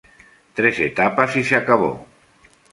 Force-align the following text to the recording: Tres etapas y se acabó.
Tres 0.59 0.79
etapas 0.79 1.35
y 1.35 1.43
se 1.43 1.55
acabó. 1.55 2.07